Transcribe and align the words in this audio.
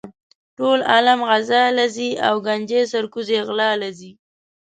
ټول 0.57 0.77
عالم 0.91 1.19
غزا 1.29 1.63
لہ 1.77 1.85
ځی 1.95 2.09
او 2.27 2.35
ګنجي 2.45 2.81
سر 2.91 3.05
کوزے 3.13 3.39
غلا 3.47 3.69
لہ 3.81 3.89
ځی 3.97 4.11